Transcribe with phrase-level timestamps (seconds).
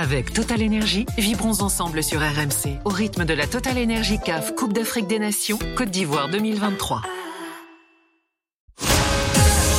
[0.00, 4.72] Avec Total Energy, vibrons ensemble sur RMC au rythme de la Total Energy CAF Coupe
[4.72, 7.02] d'Afrique des Nations Côte d'Ivoire 2023.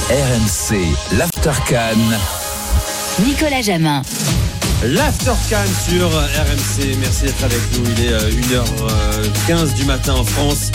[0.10, 0.76] RMC,
[1.18, 1.96] l'Aftercan.
[3.26, 4.02] Nicolas Jamin.
[4.84, 6.98] L'Aftercan sur RMC.
[7.00, 7.86] Merci d'être avec nous.
[7.90, 8.58] Il est
[9.48, 10.70] 1h15 du matin en France.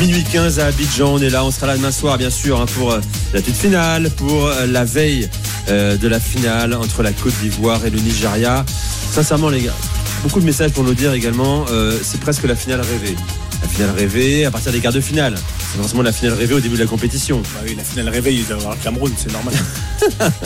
[0.00, 2.64] Minuit 15 à Abidjan, on est là, on sera là demain soir bien sûr hein,
[2.74, 3.00] pour euh,
[3.34, 5.28] la toute finale, pour euh, la veille
[5.68, 8.64] euh, de la finale entre la Côte d'Ivoire et le Nigeria.
[9.12, 9.74] Sincèrement les gars,
[10.22, 11.66] beaucoup de messages pour nous dire également,
[12.02, 13.14] c'est presque la finale rêvée.
[13.60, 15.34] La finale rêvée à partir des quarts de finale.
[15.70, 17.42] C'est forcément la finale rêvée au début de la compétition.
[17.54, 19.54] Bah oui, la finale rêvée, il doit avoir le Cameroun, c'est normal.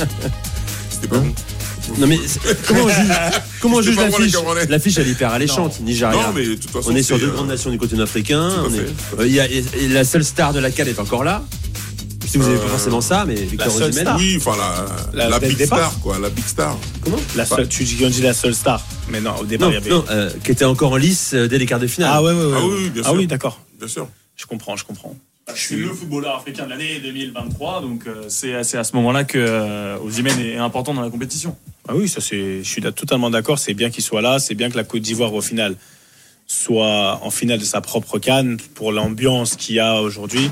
[0.91, 1.33] C'était pas bon.
[1.99, 2.19] Non mais
[2.69, 3.13] comment on juge,
[3.61, 4.35] comment on juge l'affiche.
[4.69, 6.15] L'affiche elle est hyper alléchante, Nigeria.
[6.29, 8.51] Non, mais de toute façon, on est sur deux euh, grandes nations du continent africain.
[8.67, 10.99] on est- euh, il y a- et et la seule star de la CAN est
[10.99, 11.43] encore là.
[12.27, 14.09] Si vous n'avez pas Euh, forcément ça, mais Victor Osimhen.
[14.19, 14.57] Oui, enfin
[15.13, 15.79] la, big départ.
[15.79, 16.77] star, quoi, la big star.
[17.03, 18.83] Comment La seule, tu dis, la seule star.
[19.11, 19.91] Mais non, au départ, Non, il y avait.
[19.91, 22.11] non, euh, qui était encore en lice euh, dès les quarts de finale.
[22.13, 22.57] Ah ouais, ouais, ouais.
[22.57, 23.19] Ah oui, oui, bien Ah sûr.
[23.19, 23.61] oui, d'accord.
[23.79, 24.09] Bien sûr.
[24.37, 25.15] Je comprends, je comprends.
[25.55, 29.99] C'est le footballeur africain de l'année 2023, donc euh, c'est à ce moment-là que euh,
[30.39, 31.57] est important dans la compétition.
[31.87, 33.59] Ah oui, ça c'est, je suis totalement d'accord.
[33.59, 34.39] C'est bien qu'il soit là.
[34.39, 35.77] C'est bien que la Côte d'Ivoire au final
[36.47, 40.51] soit en finale de sa propre canne pour l'ambiance qu'il y a aujourd'hui.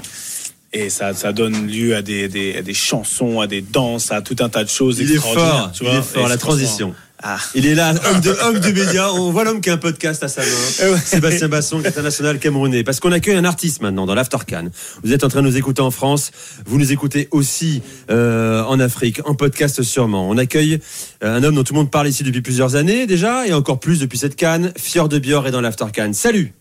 [0.74, 4.22] Et ça, ça donne lieu à des, des, à des chansons, à des danses, à
[4.22, 5.52] tout un tas de choses il est extraordinaires.
[5.52, 6.94] fort, tu il est fort, la transition.
[7.22, 7.38] Ah.
[7.54, 9.10] Il est là, homme de, homme de médias.
[9.12, 10.98] On voit l'homme qui a un podcast à sa Eh main.
[10.98, 12.82] Sébastien Basson, international camerounais.
[12.82, 14.68] Parce qu'on accueille un artiste maintenant dans l'Aftercan.
[15.02, 16.30] Vous êtes en train de nous écouter en France.
[16.66, 20.28] Vous nous écoutez aussi euh, en Afrique, en podcast sûrement.
[20.28, 20.80] On accueille
[21.22, 23.80] euh, un homme dont tout le monde parle ici depuis plusieurs années déjà, et encore
[23.80, 24.72] plus depuis cette canne.
[24.76, 26.12] Fior de Bior est dans l'Aftercan.
[26.12, 26.52] Salut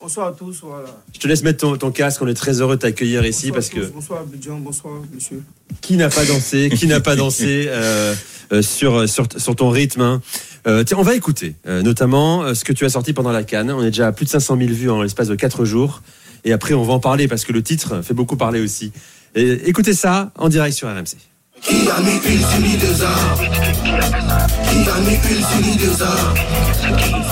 [0.00, 0.60] Bonsoir à tous.
[0.62, 0.88] Voilà.
[1.14, 2.20] Je te laisse mettre ton, ton casque.
[2.22, 4.94] On est très heureux de t'accueillir ici Bonsoir parce à tous, que Bonsoir Abidjan, bonsoir
[5.14, 5.42] monsieur.
[5.80, 8.14] qui n'a pas dansé, qui n'a pas dansé euh,
[8.52, 10.02] euh, sur, sur, sur ton rythme.
[10.02, 10.20] hein.
[10.66, 13.42] Euh, tiens, on va écouter euh, notamment euh, ce que tu as sorti pendant la
[13.42, 13.70] Cannes.
[13.70, 16.02] On est déjà à plus de 500 000 vues en l'espace de 4 jours.
[16.44, 18.92] Et après, on va en parler parce que le titre fait beaucoup parler aussi.
[19.34, 21.16] Et, écoutez ça en direct sur RMC.
[21.62, 22.20] Qui a mis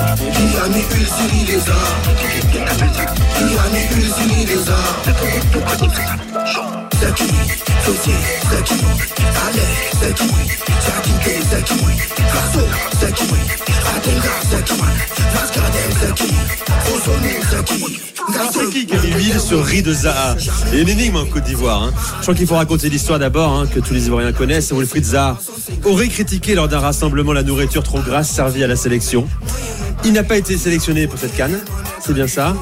[0.05, 4.27] sur les arts Qui a mis huile sur les arts Qui a mis huile sur
[4.27, 6.19] les arts Qui a mis huile sur les arts
[7.01, 7.29] C'est qui
[7.85, 8.21] Sosie,
[8.51, 8.75] c'est qui
[9.47, 9.69] Alex,
[10.01, 10.29] c'est qui
[10.85, 11.75] Jackie, c'est qui
[12.33, 12.65] Rasso,
[13.01, 13.25] c'est qui
[13.97, 14.81] Atenga, c'est qui
[15.35, 16.35] Mascadem, c'est qui
[16.95, 18.01] Osono, c'est qui
[18.53, 20.37] C'est qui qui a mis l'huile sur riz de Zaha
[20.73, 21.83] Et une énigme en Côte d'Ivoire.
[21.85, 21.93] hein.
[22.19, 24.73] Je crois qu'il faut raconter l'histoire d'abord, hein, que tous les Ivoiriens connaissent.
[24.73, 25.39] Wilfried Zaha
[25.85, 29.27] aurait critiqué lors d'un rassemblement la nourriture trop grasse servie à la sélection.
[30.05, 31.59] Il n'a pas été sélectionné pour cette canne,
[32.05, 32.55] c'est bien ça.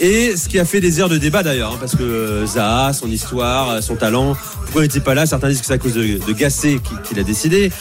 [0.00, 2.92] Et ce qui a fait des heures de débat d'ailleurs, hein, parce que euh, Zaha,
[2.92, 4.34] son histoire, euh, son talent,
[4.64, 5.26] pourquoi il n'était pas là?
[5.26, 7.70] Certains disent que c'est à cause de, de Gassé qui- qu'il a décidé.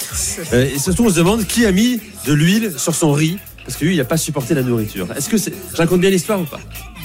[0.53, 3.77] Euh, et surtout, on se demande qui a mis de l'huile sur son riz, parce
[3.77, 5.07] que lui, il n'a pas supporté la nourriture.
[5.15, 5.53] Est-ce que c'est.
[5.71, 6.59] Je raconte bien l'histoire ou pas?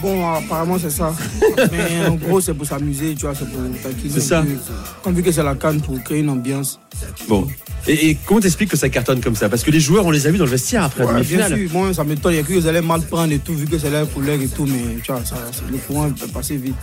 [0.05, 1.15] Bon, apparemment c'est ça.
[1.73, 4.11] Mais en gros, c'est pour s'amuser, tu vois, c'est pour taquiner.
[4.13, 4.45] C'est ça.
[5.03, 6.79] Comme vu que c'est la canne pour créer une ambiance.
[7.27, 7.47] Bon.
[7.87, 9.49] Et, et comment t'expliques que ça cartonne comme ça?
[9.49, 11.37] Parce que les joueurs, on les a vus dans le vestiaire après la Ouais, bien
[11.49, 11.59] demi-finale.
[11.69, 13.79] sûr, moi ça m'étonne, il y a qu'ils allaient mal prendre et tout, vu que
[13.79, 15.37] c'est leur couleur et tout, mais tu vois, ça,
[15.71, 16.75] le courant est passé vite.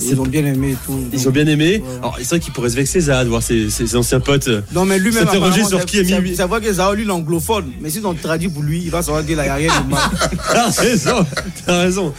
[0.00, 0.98] Ils ont bien aimé et tout.
[1.12, 1.82] Ils ont bien aimé.
[2.00, 4.48] Alors, c'est vrai qu'il pourrait se vexer, Zaha, de voir ses, ses anciens potes.
[4.48, 7.08] euh, Non, mais lui-même, S'interroger sur qui a mis c'est- vrai que Zao, lui, il
[7.08, 7.72] est anglophone.
[7.80, 10.00] Mais s'ils ont traduit pour lui, il va savoir qu'il n'y a rien de mal.
[10.52, 11.26] T'as raison,
[11.66, 12.12] t'as raison.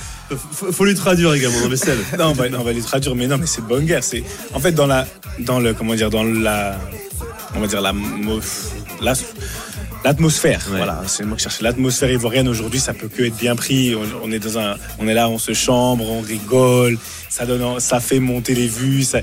[0.51, 1.97] Faut, faut lui traduire également, non mais Seb.
[2.17, 4.03] Non, on va, on va les traduire, mais non, mais c'est de bonne guerre.
[4.03, 5.05] C'est en fait dans la,
[5.39, 6.79] dans le, comment dire, dans la,
[7.55, 8.39] on va dire la, mo-
[9.01, 9.13] la-
[10.03, 10.61] l'atmosphère.
[10.71, 10.77] Ouais.
[10.77, 11.63] Voilà, c'est le mot que je cherchais.
[11.63, 13.95] L'atmosphère ivoirienne aujourd'hui, ça peut que être bien pris.
[13.95, 16.97] On, on est dans un, on est là, on se chambre, on rigole.
[17.29, 19.03] Ça donne, ça fait monter les vues.
[19.03, 19.21] ça-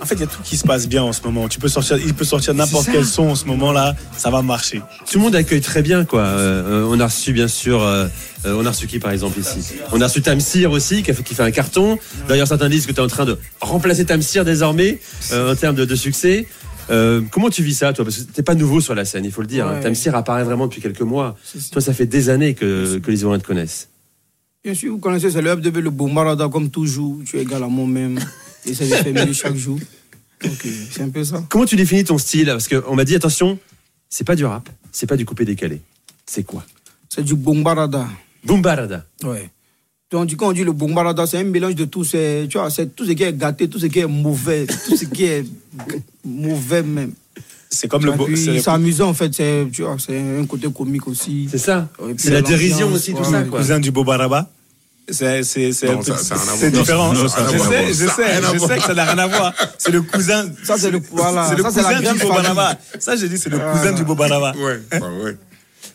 [0.00, 1.48] En fait, il y a tout qui se passe bien en ce moment.
[1.48, 2.92] Tu peux sortir, il peut sortir n'importe ça.
[2.92, 4.80] quel son en ce moment-là, ça va marcher.
[5.10, 6.20] Tout le monde accueille très bien, quoi.
[6.22, 8.06] Euh, euh, on a reçu, bien sûr, euh,
[8.44, 9.58] on a reçu qui, par exemple, ici?
[9.92, 11.98] On a reçu Tamsir aussi, qui, a fait, qui fait un carton.
[12.28, 15.00] D'ailleurs, certains disent que tu es en train de remplacer Tamsir désormais,
[15.32, 16.46] euh, en termes de, de succès.
[16.90, 18.04] Euh, comment tu vis ça, toi?
[18.04, 19.66] Parce que t'es pas nouveau sur la scène, il faut le dire.
[19.66, 19.74] hein.
[19.74, 19.80] Ouais.
[19.80, 21.36] Tamsir apparaît vraiment depuis quelques mois.
[21.44, 21.58] Ça.
[21.72, 23.88] Toi, ça fait des années que, que les Ivoiriens te connaissent.
[24.64, 27.18] Bien sûr, vous connaissez, c'est le hub de le Bombarada comme toujours.
[27.26, 28.18] Tu es égal à moi-même.
[28.66, 29.78] J'essaie de faire mieux chaque jour.
[30.42, 31.42] Donc, c'est un peu ça.
[31.48, 33.58] Comment tu définis ton style Parce qu'on m'a dit, attention,
[34.08, 35.80] c'est pas du rap, c'est pas du coupé-décalé.
[36.26, 36.64] C'est quoi?
[37.08, 38.06] C'est du Bombarada.
[38.44, 39.04] Boombarada.
[39.24, 39.50] Ouais.
[40.10, 42.70] Donc, du coup, on dit le Bombarada, c'est un mélange de tout, c'est, tu vois,
[42.70, 45.44] c'est tout ce qui est gâté, tout ce qui est mauvais, tout ce qui est
[46.24, 47.12] mauvais même.
[47.70, 49.34] C'est comme le, Et beau- puis, c'est le amusant, en fait.
[49.34, 51.48] C'est, tu vois, c'est un côté comique aussi.
[51.50, 53.58] C'est ça Ouais, et puis C'est la l'ambiance, dérision aussi, tout ouais, ça, quoi.
[53.60, 54.50] cousin du Bobaraba.
[56.56, 57.14] C'est différent.
[57.14, 59.54] Je sais, je sais, je que ça n'a rien à voir.
[59.78, 60.46] C'est le cousin.
[60.64, 61.54] Ça, c'est le, voilà.
[61.56, 62.18] Le ça, c'est la cousin du.
[62.20, 62.78] Bobaraba.
[62.98, 64.02] Ça, j'ai dit, c'est le cousin du.
[64.56, 65.36] Ouais, bah ouais.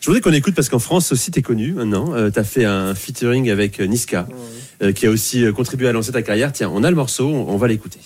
[0.00, 2.12] Je voudrais qu'on écoute parce qu'en France aussi, t'es connu maintenant.
[2.12, 4.26] Euh, T'as fait un featuring avec euh, Niska,
[4.82, 6.52] euh, qui a aussi euh, contribué à lancer ta carrière.
[6.52, 8.00] Tiens, on a le morceau, on, on va l'écouter.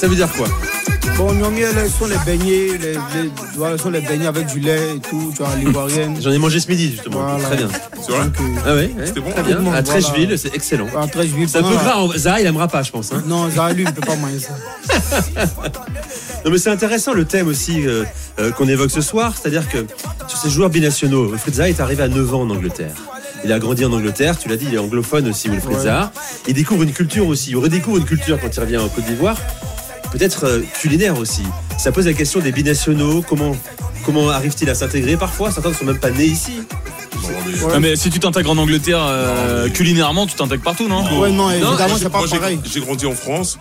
[0.00, 0.46] Ça veut dire quoi
[1.16, 4.60] Bon, Nyomi, elles sont les beignets, les, les, voilà, ce sont les beignets avec du
[4.60, 6.16] lait et tout, tu vois, l'ivoirienne.
[6.22, 7.22] J'en ai mangé ce midi justement.
[7.26, 7.44] Voilà.
[7.44, 7.68] Très bien.
[8.00, 9.56] C'est vrai Donc, euh, Ah ouais, ouais, C'était bon Très bien.
[9.58, 10.00] Monde, À voilà.
[10.00, 10.86] Trècheville, c'est excellent.
[11.16, 12.06] Je vis C'est un peu la- gras.
[12.16, 13.10] Zaha, il aimera pas, je pense.
[13.12, 13.24] hein.
[13.26, 14.54] Non, Zara, lui, il ne peut pas manger ça.
[16.44, 18.04] Non, mais c'est intéressant le thème aussi euh,
[18.38, 19.84] euh, qu'on évoque ce soir, c'est-à-dire que
[20.28, 22.94] sur ces joueurs binationaux, Wilfried Zaha est arrivé à 9 ans en Angleterre.
[23.44, 25.82] Il a grandi en Angleterre, tu l'as dit, il est anglophone aussi, Wilfried Ouais.
[25.82, 26.12] Zaha.
[26.46, 29.36] Il découvre une culture aussi, il redécouvre une culture quand il revient en Côte d'Ivoire,
[30.12, 31.42] peut-être euh, culinaire aussi.
[31.78, 33.54] Ça pose la question des binationaux, comment,
[34.04, 35.50] comment arrivent-ils à s'intégrer parfois?
[35.50, 36.62] Certains ne sont même pas nés ici.
[37.62, 41.02] Non, mais si tu t'intègres en Angleterre euh, culinairement, tu t'intègres partout, non?
[41.20, 42.58] Ouais, non, évidemment, Moi, c'est pas moi, j'ai- pareil.
[42.64, 43.58] J'ai grandi en France.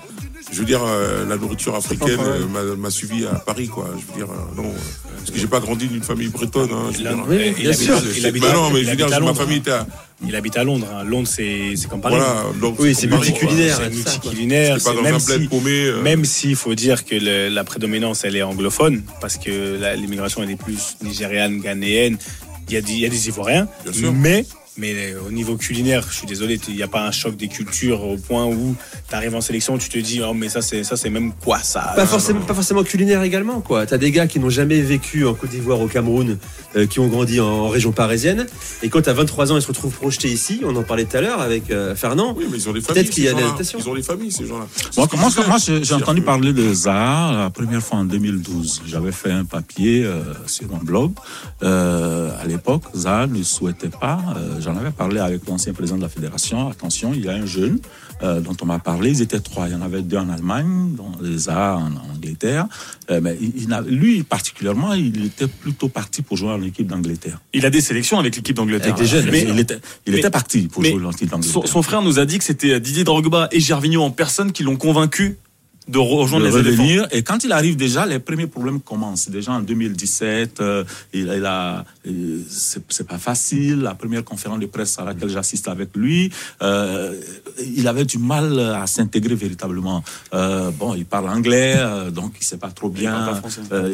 [0.51, 2.41] Je veux dire, euh, la nourriture africaine pareil.
[2.55, 3.89] euh, m'a- suivi à Paris, quoi.
[3.99, 4.71] Je veux dire, euh, non.
[5.17, 6.69] Parce que j'ai pas grandi d'une famille bretonne.
[6.71, 7.25] Hein, je veux dire.
[7.27, 7.95] Oui, bien sûr.
[7.95, 9.59] bah non, mais je veux dire, ma famille hein.
[9.59, 9.85] était à.
[10.25, 10.87] Il habite à Londres.
[10.91, 11.03] hein.
[11.03, 12.15] Londres, c'est c'est comme Paris.
[12.17, 13.77] Voilà, donc Oui, c'est c'est multiculinaire.
[13.77, 13.89] quoi.
[13.89, 14.77] multiculinaire.
[14.79, 15.71] C'est pas c'est dans même bled si- paumé.
[15.85, 19.95] euh, Même s'il faut dire que le- la prédominance, elle est anglophone, parce que la-
[19.95, 22.17] l'immigration, elle est plus nigériane, ghanéenne.
[22.67, 24.11] Il y, a des- il y a des Ivoiriens, Bien sûr.
[24.11, 24.43] mais,
[24.77, 28.03] mais au niveau culinaire, je suis désolé, il n'y a pas un choc des cultures
[28.03, 28.75] au point où
[29.09, 31.59] tu arrives en sélection, tu te dis, oh, mais ça, c'est ça, c'est même quoi
[31.59, 33.85] ça Pas forcément, pas forcément culinaire également, quoi.
[33.85, 36.37] T'as des gars qui n'ont jamais vécu en Côte d'Ivoire, au Cameroun,
[36.75, 38.45] euh, qui ont grandi en, en région parisienne,
[38.83, 40.61] et quand t'as 23 ans, ils se retrouvent projetés ici.
[40.63, 42.33] On en parlait tout à l'heure avec euh, Fernand.
[42.37, 43.03] Oui, mais ils ont des familles.
[43.03, 43.79] Peut-être qu'il y a adaptation.
[43.79, 44.67] Ils ont des familles, ces gens-là.
[44.97, 45.07] Moi,
[45.47, 48.81] moi, j'ai entendu que- parler de Zaha la première fois en 2012.
[48.85, 51.11] J'avais fait un papier euh, sur mon blog.
[51.63, 54.19] Euh, à l'époque, Zaha ne souhaitait pas.
[54.67, 56.69] Euh, J'en avais parlé avec l'ancien président de la fédération.
[56.69, 57.79] Attention, il y a un jeune
[58.23, 59.11] euh, dont on m'a parlé.
[59.11, 59.67] Ils étaient trois.
[59.67, 62.65] Il y en avait deux en Allemagne, dont Zaha en, en Angleterre.
[63.09, 66.87] Euh, mais il, il n'a- lui, particulièrement, il était plutôt parti pour jouer en équipe
[66.87, 67.39] d'Angleterre.
[67.53, 68.93] Il a des sélections avec l'équipe d'Angleterre.
[68.93, 71.29] Avec des jeunes, Mais il était, il mais- était parti pour mais jouer en équipe
[71.29, 71.53] d'Angleterre.
[71.53, 74.63] son, son frère nous a dit que c'était Didier Drogba et Gervinho en personne qui
[74.63, 75.37] l'ont convaincu
[75.87, 76.83] de rejoindre de les éléphants.
[76.83, 77.07] revenir.
[77.11, 79.29] Et quand il arrive déjà, les premiers problèmes commencent.
[79.29, 83.79] Déjà en 2017, euh, il, il a, euh, c'est c'est pas facile.
[83.81, 86.31] La première conférence de presse à laquelle j'assiste avec lui,
[86.61, 87.13] euh,
[87.75, 90.03] il avait du mal à s'intégrer véritablement.
[90.33, 93.11] Euh, bon, il parle anglais, euh, donc il sait pas trop bien.
[93.13, 93.61] parle pas français.
[93.71, 93.91] Euh,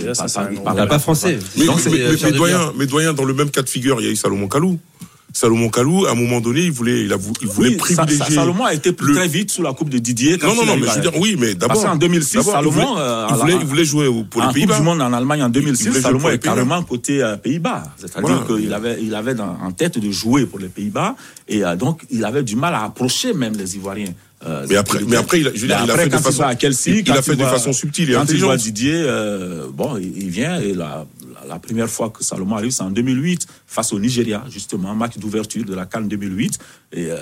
[0.51, 1.39] il parle il Il pas français.
[1.57, 4.09] Mais, Donc, mais- mais- mais doyen, doyen, dans le même cas de figure, il y
[4.09, 4.79] a eu Salomon Kalou.
[5.35, 8.17] Salomon Kalou, à un moment donné, il voulait, il, a il voulait Oui, privilégier.
[8.23, 10.37] Sa- Salomon a été plus le- très vite sous la coupe de Didier.
[10.37, 11.81] quand Non, non, non, mais je veux dire, oui, mais d'abord.
[11.83, 14.47] Qu'en 2006, d'abord, il Salomon, voulait- euh, il, voulait, la- il voulait jouer pour en
[14.47, 14.77] les Pays-Bas.
[14.77, 17.83] du Monde en Allemagne en Il 2006, voulait jouer Salomon est carrément côté euh, Pays-Bas.
[17.97, 21.15] C'est-à-dire qu'il avait, il avait en tête de jouer pour les Pays-Bas
[21.47, 24.13] et euh, donc il avait du mal à approcher même les Ivoiriens.
[24.45, 26.43] Euh, Mais après, mais après, il a, je veux dire, il a fait de façon,
[26.43, 28.57] il, a fait de façon subtile et Quand il voit.
[28.57, 31.05] Didier, euh, bon, il, il vient et la,
[31.47, 35.63] la, première fois que Salomon arrive, c'est en 2008 face au Nigeria, justement, match d'ouverture
[35.65, 36.57] de la Cannes 2008.
[36.93, 37.17] Et euh,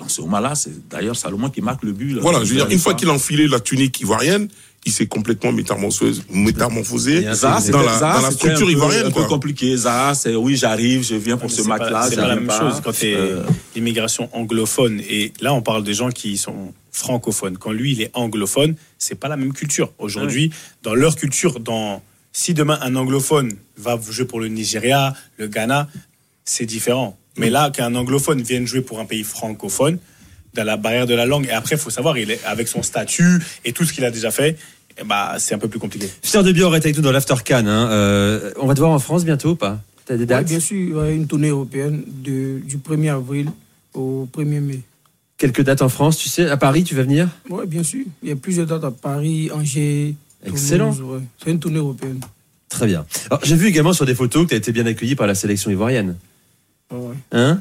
[0.00, 2.14] en ce moment-là, c'est d'ailleurs Salomon qui marque le but.
[2.14, 2.20] là.
[2.22, 4.48] Voilà, je veux dire, une fois qu'il a enfilé la tunique ivoirienne,
[4.86, 8.72] il s'est complètement métamorphosé, métamorphosé Et Zaha, dans la, Zaha, dans la structure un peu-
[8.72, 9.06] ivoirienne.
[9.06, 9.28] Un peu quoi.
[9.28, 9.76] compliqué.
[9.76, 12.06] Zaha, c'est oui, j'arrive, je viens pour ce c'est match-là.
[12.08, 12.58] C'est la même pas.
[12.58, 13.42] chose quand tu Euh,
[13.76, 15.00] l'immigration anglophone.
[15.08, 17.58] Et là, on parle des gens qui sont francophones.
[17.58, 19.92] Quand lui, il est anglophone, c'est pas la même culture.
[19.98, 20.50] Aujourd'hui,
[20.82, 25.88] dans leur culture, dans si demain un anglophone va jouer pour le Nigeria, le Ghana,
[26.44, 27.16] c'est différent.
[27.36, 29.98] Mais là, qu'un anglophone vienne jouer pour un pays francophone,
[30.54, 32.82] dans la barrière de la langue, et après, il faut savoir, il est avec son
[32.82, 34.58] statut et tout ce qu'il a déjà fait,
[35.00, 36.10] eh bah, c'est un peu plus compliqué.
[36.22, 37.68] Pierre de Bior est avec nous dans l'After Cannes.
[37.68, 37.88] hein.
[37.90, 39.80] Euh, on va te voir en France bientôt ou pas?
[40.06, 40.46] T'as des Ouais, dates?
[40.46, 43.48] bien sûr, ouais, une tournée européenne de, du 1er avril
[43.94, 44.80] au 1er mai.
[45.38, 47.28] Quelques dates en France, tu sais À Paris, tu vas venir?
[47.48, 48.04] Oui, bien sûr.
[48.22, 50.16] Il y a plusieurs dates à Paris, Angers.
[50.46, 50.92] Excellent.
[50.92, 51.20] Ouais.
[51.42, 52.20] C'est une tournée européenne.
[52.68, 53.04] Très bien.
[53.30, 55.34] Alors, j'ai vu également sur des photos que tu as été bien accueilli par la
[55.34, 56.16] sélection ivoirienne.
[56.90, 57.14] Ouais, ouais.
[57.32, 57.60] Hein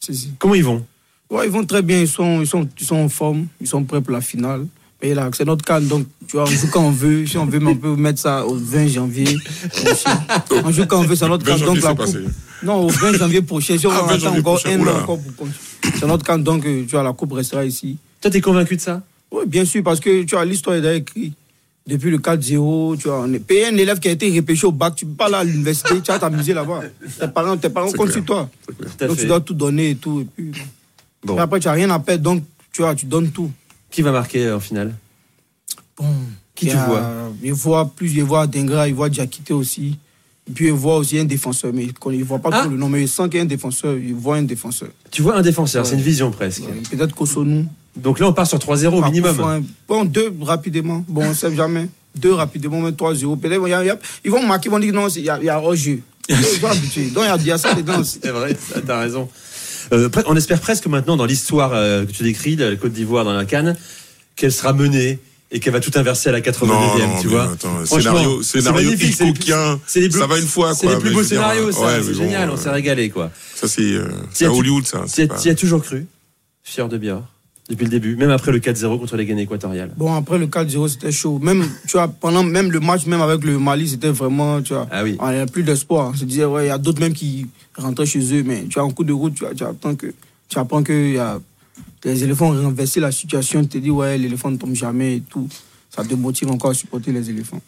[0.00, 0.30] Si, si.
[0.38, 0.84] Comment ils vont
[1.30, 3.82] Ouais, ils vont très bien, ils sont, ils, sont, ils sont en forme, ils sont
[3.84, 4.66] prêts pour la finale.
[5.02, 7.26] Et là, c'est notre canne, donc tu vois, on joue quand on veut.
[7.26, 9.36] Si on veut, mais on peut mettre ça au 20 janvier
[9.70, 10.18] prochain.
[10.64, 11.98] On joue quand on veut, c'est notre 20 canne, donc la c'est coupe.
[11.98, 12.18] passé.
[12.62, 13.76] Non, au 20 janvier prochain.
[13.76, 14.92] Si on Ah, 20 attend janvier encore prochain, un oula.
[14.94, 15.58] an encore pour continuer.
[16.00, 17.98] C'est notre canne, donc euh, tu vois, la coupe restera ici.
[18.22, 20.94] Toi, t'es convaincu de ça Oui, bien sûr, parce que tu vois, l'histoire est déjà
[20.94, 21.34] écrite.
[21.86, 24.72] Depuis le 4-0, tu vois, on est payé un élève qui a été repêché au
[24.72, 26.80] bac, tu peux pas aller à l'université, tu vas t'amuser là-bas.
[27.20, 28.48] Tes parents, tes parents comptent sur toi.
[28.98, 30.20] Donc tu dois tout donner et tout.
[30.22, 30.52] Et puis,
[31.24, 31.36] Bon.
[31.36, 33.50] Et après, tu n'as rien à perdre, donc tu vois, tu donnes tout.
[33.90, 34.94] Qui va marquer euh, en finale?
[35.96, 36.04] Bon.
[36.54, 37.10] Qui tu a- vois?
[37.42, 39.98] Il voit plus, il voit Dengra, il voit Diakité aussi.
[40.48, 42.60] Et puis il voit aussi un défenseur, mais il ne voit pas Ah.
[42.60, 44.88] trop le nom, mais il sent qu'il y a un défenseur, il voit un défenseur.
[45.10, 45.90] Tu vois un défenseur, Ouais.
[45.90, 46.62] c'est une vision presque.
[46.62, 47.66] Ouais, Peut-être Kosonou.
[47.96, 49.64] Donc là, on part sur 3-0 au Par minimum.
[49.88, 51.04] Bon, deux rapidement.
[51.08, 51.88] Bon, on ne sait jamais.
[52.14, 53.36] Deux rapidement, même 3-0.
[53.36, 55.20] Peut-être il y a- il y a- ils vont marquer, ils vont dire non, c'est-
[55.20, 56.00] il y a, y a hors-jeu.
[56.28, 57.10] Ils sont habitués.
[57.10, 58.02] Donc il y a- y ça dedans.
[58.02, 59.28] C'est vrai, t'as raison.
[59.92, 63.24] Euh, on espère presque maintenant dans l'histoire euh, que tu décris de la Côte d'Ivoire
[63.24, 63.76] dans la Cannes
[64.34, 65.20] qu'elle sera menée
[65.52, 67.52] et qu'elle va tout inverser à la 89e, Non, tu non, vois.
[67.52, 70.46] attends, scénario, c'est scénario magnifique, c'est les plus- Hitchcockien, c'est les plus- ça va une
[70.48, 71.80] fois, C'est quoi, les plus beaux scénarios, ça.
[71.86, 73.30] ouais, c'est génial, on euh, s'est régalé, quoi.
[73.54, 75.02] Ça, c'est euh, c'est à Hollywood, ça.
[75.06, 76.06] T'y c'est as, pas- t'y as toujours cru,
[76.64, 77.22] fier de Bior,
[77.68, 79.90] depuis le début, même après le 4-0 contre les Guinées équatoriales.
[79.96, 81.38] Bon, après le 4-0, c'était chaud.
[81.42, 84.86] Même, tu vois, pendant même le match, même avec le Mali, c'était vraiment, tu vois,
[84.90, 85.16] Ah oui.
[85.18, 86.10] on n'avait plus d'espoir.
[86.12, 87.46] On se disait, ouais, il y a d'autres même qui
[87.76, 90.14] rentraient chez eux, mais tu vois, en coup de route, tu, vois, tu apprends que,
[90.48, 91.40] tu apprends que y a,
[92.04, 93.62] les éléphants ont renversé la situation.
[93.62, 95.48] Tu te dis, ouais, l'éléphant ne tombe jamais et tout.
[95.90, 97.60] Ça te motive encore à supporter les éléphants.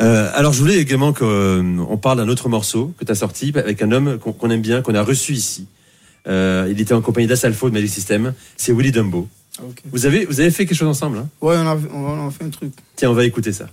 [0.00, 3.80] Euh, alors, je voulais également qu'on parle d'un autre morceau que tu as sorti avec
[3.82, 5.66] un homme qu'on aime bien, qu'on a reçu ici.
[6.26, 8.34] Euh, il était en compagnie d'Assalfo de Magic System.
[8.56, 9.28] C'est Willy Dumbo.
[9.62, 9.82] Ok.
[9.90, 12.44] Vous avez, vous avez fait quelque chose ensemble hein Ouais, on a, on a fait
[12.44, 12.72] un truc.
[12.96, 13.66] Tiens, on va écouter ça.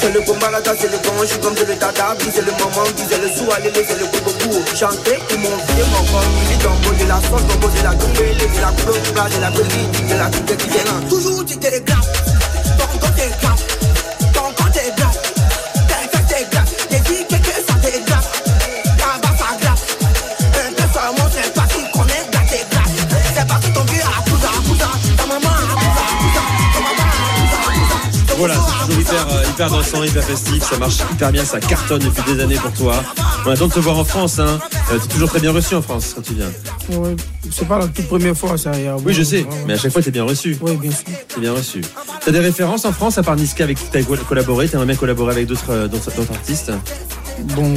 [0.00, 2.84] C'est le bon balada, c'est le bon, je suis comme de l'état c'est le moment,
[2.96, 4.64] disait le sou, allez, c'est le boubou.
[4.74, 7.94] Chanter pour mon vieux, mon corps, il est le de la sauce, le de la
[7.94, 11.00] gueule, de la couleur, de la colline, de la toute qui est là.
[11.08, 12.35] Toujours tu t'es grave,
[28.38, 32.02] Voilà, c'est toujours hyper, euh, hyper dansant, hyper festif, ça marche hyper bien, ça cartonne
[32.02, 33.02] depuis des années pour toi.
[33.46, 34.58] On attend de te voir en France, hein.
[34.92, 36.50] Euh, T'es toujours très bien reçu en France quand tu viens.
[36.98, 37.16] Ouais,
[37.50, 38.78] c'est pas la toute première fois, ça.
[38.78, 40.56] y a- Oui, je sais, Ouais, mais à chaque fois t'es bien reçu.
[40.60, 41.04] Ouais, bien sûr.
[41.34, 41.80] T'es bien reçu.
[42.24, 44.68] T'as des références en France à part Niska avec qui t'as co- collaboré?
[44.68, 46.72] T'aimerais bien collaborer avec d'autres euh, d'autres artistes?
[47.54, 47.74] Bon,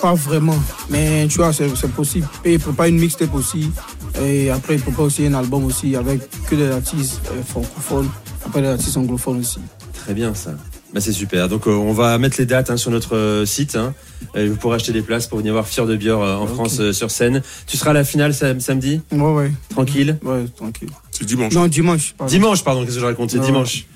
[0.00, 0.58] pas vraiment.
[0.90, 2.26] Mais tu vois, c'est possible.
[2.44, 3.70] Et il prépare une mixtape aussi.
[4.22, 8.08] Et après, il prépare aussi un album aussi avec que des artistes euh, francophones.
[8.44, 9.58] Après, des artistes anglophones aussi.
[9.94, 10.54] Très bien ça.
[10.92, 11.48] Bah, c'est super.
[11.48, 13.74] Donc euh, on va mettre les dates hein, sur notre euh, site.
[13.74, 13.94] Hein.
[14.36, 16.78] Et vous pourrez acheter des places pour venir voir Fier de Bior euh, en France
[16.80, 17.42] euh, sur scène.
[17.66, 19.00] Tu seras à la finale sam- samedi?
[19.10, 19.52] Ouais, ouais.
[19.70, 20.18] Tranquille?
[20.22, 20.90] Ouais, tranquille.
[21.10, 21.52] C'est dimanche.
[21.52, 22.14] Non, dimanche.
[22.16, 22.30] pardon.
[22.32, 23.30] Dimanche, pardon, qu'est-ce que je raconte?
[23.30, 23.46] C'est Ouais.
[23.46, 23.86] dimanche.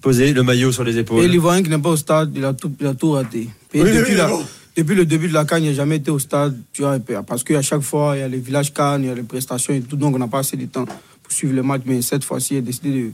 [0.00, 1.24] Posé, le maillot sur les épaules.
[1.24, 3.48] Et l'Ivoirien qui n'est pas au stade, il a tout, il a tout raté.
[3.74, 4.40] Et Oui, depuis, oui, la- bon.
[4.76, 6.56] depuis le début de la Cannes, il n'a jamais été au stade.
[6.72, 9.14] Tu vois, parce qu'à chaque fois, il y a les villages Cannes, il y a
[9.14, 9.96] les prestations et tout.
[9.96, 11.82] Donc, on n'a pas assez de temps pour suivre le match.
[11.84, 13.10] Mais cette fois-ci, il a décidé de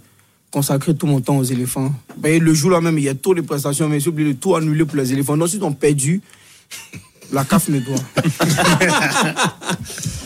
[0.55, 1.93] consacrer tout mon temps aux éléphants.
[2.17, 4.55] Ben, le jour-là même, il y a trop de prestations, mais j'ai oublié de tout
[4.55, 5.37] annuler pour les éléphants.
[5.37, 6.21] Donc, s'ils ont perdu,
[7.33, 7.97] la CAF me doit.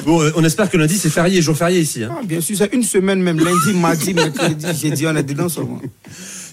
[0.04, 2.02] Bon, on espère que lundi c'est férié, jour férié ici.
[2.04, 2.10] hein.
[2.12, 5.80] Ah, bien sûr, c'est une semaine même, lundi, mardi, mercredi, jeudi, on est dedans seulement.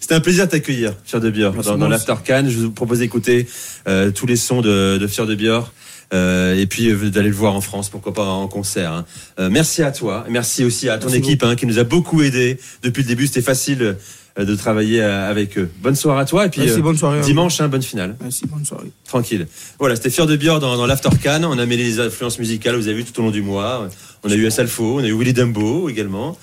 [0.02, 2.50] C'était un plaisir de t'accueillir, Fier de Bior, dans, dans l'After Cannes.
[2.50, 3.48] Je vous propose d'écouter
[3.88, 5.72] euh, tous les sons de, de Fier de Bior.
[6.14, 8.92] Euh, et puis euh, d'aller le voir en France, pourquoi pas en concert.
[8.92, 9.06] hein.
[9.40, 12.22] Euh, merci à toi, merci aussi à ton Merci équipe hein, qui nous a beaucoup
[12.22, 13.28] aidé depuis le début.
[13.28, 13.96] C'était facile
[14.38, 15.70] euh, de travailler euh, avec eux.
[15.82, 18.16] Bonne soirée à toi et puis Merci, euh, bonne soirée dimanche, hein, bonne finale.
[18.22, 18.92] Merci, bonne soirée.
[19.08, 19.48] Tranquille.
[19.80, 21.46] Voilà, c'était Fier de Bior dans, dans l'After Cannes.
[21.46, 23.88] On a mis les influences musicales, vous avez vu tout au long du mois.
[24.24, 26.38] On a eu Asalfo, on a eu Willy Dumbo également.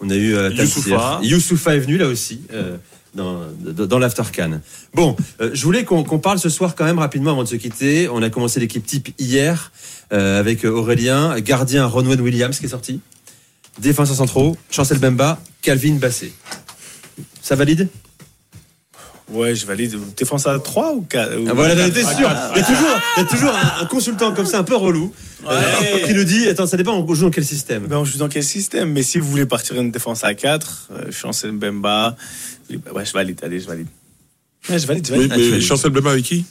[0.00, 1.18] On a eu euh, Youssoufa.
[1.22, 2.42] Youssoufa est venu là aussi.
[3.14, 4.10] Dans, dans.
[4.94, 7.56] Bon, euh, je voulais qu'on qu'on parle ce soir quand même rapidement avant de se
[7.56, 8.08] quitter.
[8.08, 9.72] On a commencé l'équipe type hier
[10.12, 13.00] euh, avec Aurélien, gardien Ronwen Williams qui est sorti,
[13.78, 16.32] défenseur centraux, Chancel Bemba, Calvin Bassé.
[17.42, 17.88] Ça valide?
[19.30, 19.96] Ouais, je valide.
[20.16, 22.30] Défense à 3 ou 4 Ah, Voilà, j'en étais sûr.
[22.54, 24.74] Il y a toujours, il y a toujours un, un consultant comme ça, un peu
[24.76, 25.12] relou,
[25.48, 25.60] euh,
[26.06, 27.86] qui nous dit Attends, ça dépend, on joue dans quel système?
[27.86, 28.90] Ben, on joue dans quel système?
[28.92, 32.16] Mais si vous voulez partir une défense à 4, euh, Chancel Mbemba,
[32.70, 33.86] ouais, je valide, allez, je valide.
[34.70, 35.32] Ouais, je valide, je Mais, valide.
[35.32, 35.66] Ah, tu mais valides.
[35.66, 36.44] Chancel Blema avec qui?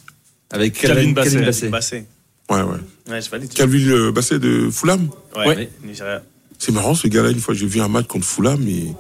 [0.51, 1.39] Avec Calvin Bassé.
[1.41, 1.69] Bassé.
[1.69, 2.05] Bassé.
[2.50, 2.77] Ouais, ouais.
[3.10, 3.51] Ouais, je valide.
[3.53, 5.10] Calvin euh, Basset de Fulham?
[5.36, 5.69] Ouais, Ouais.
[5.84, 6.22] Nigeria.
[6.60, 8.93] C'est marrant, ce gars-là, une fois, j'ai vu un match contre Fulham et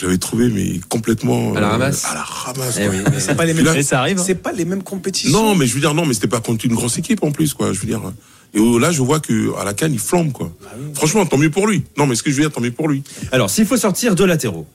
[0.00, 1.54] je l'avais trouvé, mais complètement.
[1.54, 2.76] À la euh, ramasse À la ramasse.
[2.80, 2.94] Eh quoi.
[2.94, 3.64] oui, mais- C'est pas les mêmes.
[3.64, 4.18] là- ça arrive.
[4.18, 4.22] hein.
[4.24, 5.32] C'est pas les mêmes compétitions.
[5.32, 7.54] Non, mais je veux dire, non, mais c'était pas contre une grosse équipe en plus,
[7.54, 7.72] quoi.
[7.72, 8.00] Je veux dire.
[8.54, 10.50] Et là, je vois que à la canne, il flambe, quoi.
[10.94, 11.84] Franchement, tant mieux pour lui.
[11.98, 13.02] Non, mais ce que je veux dire, tant mieux pour lui.
[13.32, 14.66] Alors, s'il faut sortir deux latéraux,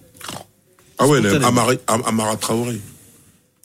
[0.99, 1.19] Ah ouais.
[1.43, 2.79] Amara, Am- Amara Traoré.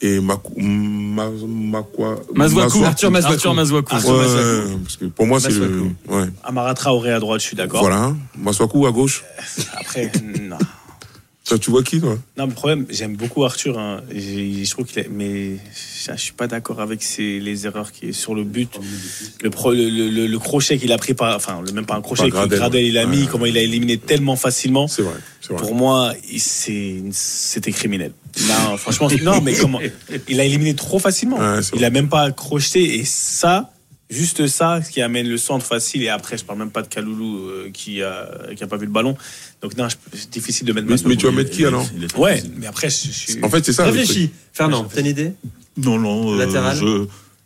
[0.02, 2.84] Et Makou, Ma, Makwa- Mazouakou.
[2.84, 3.32] Arthur Mazouakou.
[3.34, 3.94] Arthur Mazouakou.
[3.94, 4.78] Arthur Ouais, Mazouakou.
[4.84, 5.60] parce que pour moi, c'est le.
[5.68, 5.94] Mazouakou.
[6.08, 6.26] Ouais.
[6.44, 7.80] Amara Traoré à droite, je suis d'accord.
[7.80, 8.14] Voilà.
[8.38, 9.25] Maswaku à gauche.
[9.75, 10.58] Après, non.
[11.61, 12.19] Tu vois qui, toi?
[12.37, 13.79] Non, le problème, j'aime beaucoup Arthur.
[13.79, 14.00] hein.
[14.12, 15.09] J'ai- Je trouve qu'il est.
[15.09, 18.69] Mais je je suis pas d'accord avec ses- les erreurs qui est sur le but.
[19.43, 21.37] Le, pro- le, le- le crochet qu'il a pris par.
[21.37, 23.29] Enfin, le- même pas un crochet, Par que Gradel, Gradel, il a mis, Ouais.
[23.31, 24.88] comment il a éliminé tellement facilement.
[24.88, 25.62] C'est vrai, c'est vrai.
[25.62, 28.12] Pour moi, il- c'est- c'était criminel.
[28.49, 29.81] Non, franchement, non, mais comment
[30.29, 31.38] Il a éliminé trop facilement.
[31.38, 32.97] Ouais, c'est il a même pas crocheté.
[32.99, 33.71] Et ça,
[34.10, 36.02] juste ça, ce qui amène le centre facile.
[36.02, 38.86] Et après, je parle même pas de Kaloulou euh, qui, a, qui a pas vu
[38.86, 39.16] le ballon.
[39.62, 41.86] Donc, non, je- c'est difficile de mettre Mais- ma- mais tu vas mettre qui, alors?
[42.16, 43.44] Ouais, mais après, je, je suis.
[43.44, 43.84] En fait, c'est ça.
[43.84, 44.30] Réfléchis.
[44.52, 45.32] Fernand, t'as une idée?
[45.76, 46.32] Non, non.
[46.34, 46.84] euh, Latéral je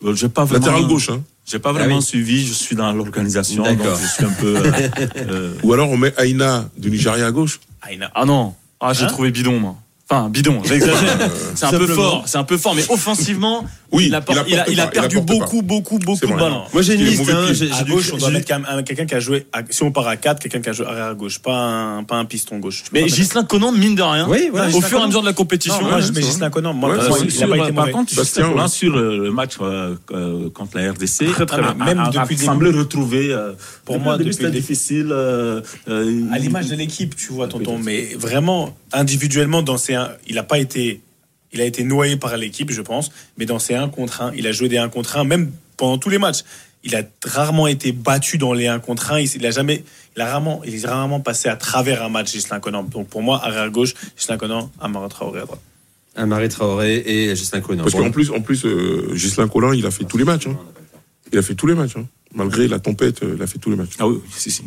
[0.06, 0.66] euh, j'ai pas vraiment.
[0.66, 1.22] Latéral gauche, hein.
[1.46, 2.02] J'ai pas vraiment Ah oui.
[2.04, 2.46] suivi.
[2.46, 4.56] Je suis dans l'organisation, donc je suis un peu.
[4.56, 4.72] euh,
[5.16, 7.58] euh, Ou alors on met Aïna du Nigeria à gauche?
[7.82, 8.10] Aïna.
[8.14, 9.08] Ah non, ah, j'ai Hein?
[9.08, 9.76] trouvé bidon, moi.
[10.12, 11.18] Enfin, bidon, j'exagère.
[11.54, 14.52] c'est un peu fort, c'est un peu fort, mais offensivement, Oui, il a, por- il
[14.52, 16.62] il a, apporte il a pas, il perdu beaucoup, beaucoup, beaucoup de ballons.
[16.72, 17.30] Moi j'ai une liste.
[17.30, 19.46] hein, j'ai- À gauche, on doit mettre quand même un- quelqu'un qui a joué.
[19.52, 22.02] à- si on part à 4, quelqu'un qui a joué arrière à gauche, pas un,
[22.02, 22.82] pas un piston gauche.
[22.92, 25.26] Mais Gislain Conan, mine de rien, Oui, voilà, au Gislain fur et à mesure de
[25.26, 26.72] la compétition, Non, moi, ouais, je mets Gislain Conan.
[26.74, 30.50] Moi, il a pas euh, été par contre, Bastien, sur le, le match euh, euh,
[30.50, 31.26] contre la RDC.
[31.84, 33.32] Même depuis semblé retrouver.
[33.32, 33.52] euh,
[33.84, 35.08] Pour moi, c'était difficile.
[35.12, 37.78] euh, euh, à l'image de l'équipe, tu vois, tonton.
[37.80, 41.00] Mais vraiment, individuellement, dans ces un- il a pas été,
[41.52, 43.10] il a été noyé par l'équipe, je pense.
[43.38, 45.98] Mais dans ces 1 contre 1, il a joué des 1 contre 1, même pendant
[45.98, 46.40] tous les matchs.
[46.82, 49.20] Il a rarement été battu dans les 1 contre 1.
[49.20, 49.84] Il, a jamais,
[50.16, 52.84] il a rarement, il est rarement passé à travers un match, Gislain Conan.
[52.84, 55.60] Donc pour moi, arrière gauche, Gislain Conan, Amara Traoré à droite.
[56.16, 57.82] Amari Traoré et Justin Conan.
[57.82, 58.02] Parce Bon.
[58.04, 60.46] qu'en plus, en plus, euh, Ghislain Collin, il a fait tous les matchs.
[60.48, 60.58] hein.
[61.32, 61.96] Il a fait tous les matchs.
[61.96, 62.06] hein.
[62.34, 63.92] Malgré la tempête, euh, il a fait tous les matchs.
[63.98, 64.62] Ah oui, si, si.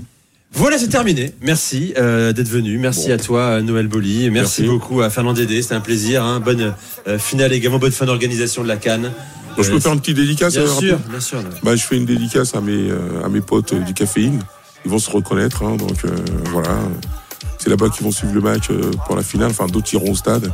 [0.56, 1.34] Voilà, c'est terminé.
[1.42, 2.78] Merci euh, d'être venu.
[2.78, 4.30] Merci à toi, euh, Noël Boli.
[4.30, 4.64] Merci, Merci.
[4.64, 5.62] beaucoup à Fernand Dédé.
[5.62, 6.24] C'était un plaisir.
[6.24, 6.40] hein.
[6.40, 6.74] Bonne
[7.08, 9.12] euh, finale également, bonne fin d'organisation de la Cannes.
[9.58, 11.40] Donc, je Euh, peux faire une petite dédicace Bien euh, sûr, bien sûr.
[11.64, 14.40] Bah, Je fais une dédicace à mes, euh, à mes potes euh, du caféine.
[14.86, 15.64] Ils vont se reconnaître.
[15.64, 16.10] hein, donc euh,
[16.52, 16.78] voilà.
[17.58, 19.50] C'est là-bas qu'ils vont suivre le match euh, pour la finale.
[19.52, 20.52] Enfin, d'autres iront au stade.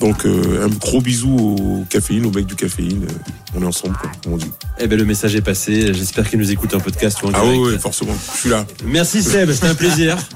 [0.00, 3.04] Donc euh, un gros bisou au caféine, au mec du caféine.
[3.04, 3.12] Euh,
[3.56, 4.50] on est ensemble, quoi, comme on dit.
[4.78, 5.92] Eh ben, le message est passé.
[5.92, 7.60] J'espère qu'il nous écoute en podcast ou en Ah direct.
[7.60, 8.14] oui, forcément.
[8.34, 8.64] Je suis là.
[8.84, 10.16] Merci Seb, c'était un plaisir.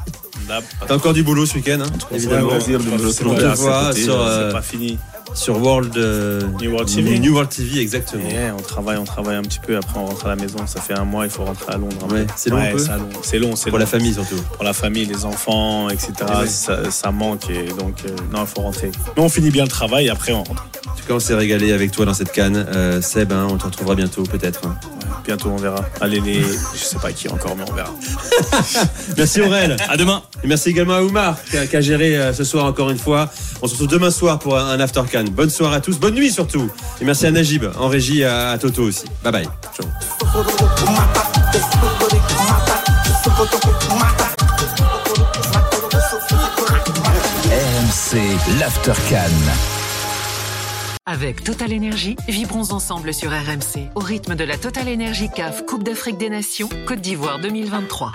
[0.87, 2.49] T'as encore du boulot ce week-end, hein, évidemment.
[2.49, 4.99] plaisir de me c'est pas- te voit sur, euh, euh, c'est pas fini.
[5.35, 7.19] Sur World, euh, New World TV.
[7.19, 8.29] New World TV, exactement.
[8.29, 9.77] Yeah, on travaille, on travaille un petit peu.
[9.77, 10.59] Après, on rentre à la maison.
[10.67, 12.07] Ça fait un mois, il faut rentrer à Londres.
[12.09, 12.15] peu.
[12.17, 13.09] Ouais, c'est long c'est long.
[13.23, 14.41] C'est long, c'est Pour la famille surtout.
[14.55, 16.13] Pour la famille, les enfants, etc.
[16.21, 16.47] Eh ouais.
[16.47, 17.49] ça, ça manque.
[17.51, 18.91] Et donc, euh, non, il faut rentrer.
[19.17, 20.09] Mais on finit bien le travail.
[20.11, 20.67] Après, on rentre.
[20.89, 22.67] En tout cas, on s'est régalé avec toi dans cette canne.
[22.75, 24.61] Euh, Seb, hein, on te retrouvera bientôt peut-être.
[24.67, 24.77] hein.
[25.25, 25.85] Bientôt, on verra.
[26.01, 26.41] Allez, les.
[26.43, 27.91] Je sais pas qui encore, mais on verra.
[29.17, 29.77] Merci Aurel.
[29.89, 30.23] À demain.
[30.45, 32.99] Et merci également à Oumar qui a, qui a géré euh, ce soir encore une
[32.99, 33.31] fois.
[33.63, 35.22] On se retrouve demain soir pour un, un After Can.
[35.31, 36.69] Bonne soirée à tous, bonne nuit surtout.
[37.01, 39.05] Et merci à Najib en régie à, à Toto aussi.
[39.23, 39.49] Bye bye.
[47.51, 49.31] RMC, l'Aftercan.
[51.05, 55.83] Avec Total Énergie, vibrons ensemble sur RMC au rythme de la Total Énergie CAF Coupe
[55.83, 58.13] d'Afrique des Nations Côte d'Ivoire 2023.